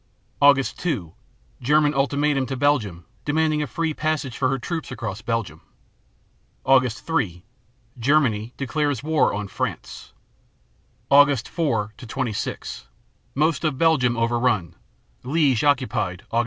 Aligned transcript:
Aug. 0.41 0.57
2 0.77 1.13
German 1.61 1.93
ultimatum 1.93 2.47
to 2.47 2.57
Belgium, 2.57 3.05
demanding 3.23 3.61
a 3.61 3.67
free 3.67 3.93
passage 3.93 4.35
for 4.35 4.49
her 4.49 4.57
troops 4.57 4.89
across 4.89 5.21
Belgium. 5.21 5.61
Aug. 6.65 6.91
3 6.91 7.43
Germany 7.99 8.51
declares 8.57 9.03
war 9.03 9.31
on 9.31 9.47
France. 9.47 10.13
Aug. 11.11 11.47
4 11.47 11.93
26 11.97 12.87
Most 13.35 13.63
of 13.63 13.77
Belgium 13.77 14.17
overrun: 14.17 14.73
Liege 15.21 15.63
occupied 15.63 16.23
(Aug. 16.33 16.39